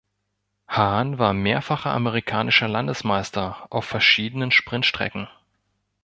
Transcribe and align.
Hahn 0.67 1.19
war 1.19 1.31
mehrfacher 1.31 1.91
amerikanischer 1.91 2.67
Landesmeister 2.67 3.67
auf 3.69 3.85
verschiedenen 3.85 4.49
Sprintstrecken. 4.49 5.27